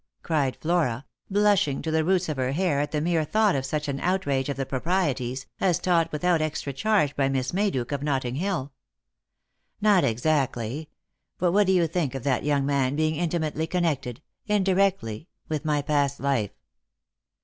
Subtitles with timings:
[0.23, 3.87] "cried Flora, blushing to the roots of her hair at the mere thought of such
[3.87, 8.33] an outrage of the proprieties, as taught without extra charge by Miss Mayduke, of Notting
[8.33, 8.73] hill."
[9.89, 10.89] Not exactly.
[11.37, 14.23] But what do you think of that young man being intimately connected—
[14.57, 16.55] indirectly— with my past life